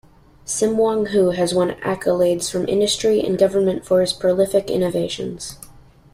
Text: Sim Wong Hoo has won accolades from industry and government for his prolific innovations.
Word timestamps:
Sim 0.45 0.79
Wong 0.79 1.05
Hoo 1.05 1.29
has 1.29 1.53
won 1.53 1.73
accolades 1.81 2.49
from 2.49 2.67
industry 2.67 3.19
and 3.19 3.37
government 3.37 3.85
for 3.85 4.01
his 4.01 4.13
prolific 4.13 4.67
innovations. 4.71 5.59